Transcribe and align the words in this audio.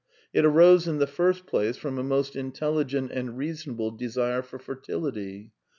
It 0.33 0.45
arose, 0.45 0.87
in 0.87 0.97
the 0.97 1.05
first 1.05 1.45
place, 1.45 1.77
from 1.77 1.99
a 1.99 2.03
most 2.03 2.35
intelligent 2.35 3.11
and 3.11 3.37
reasonable 3.37 3.91
desire 3.91 4.41
for 4.41 4.57
fertility. 4.57 5.51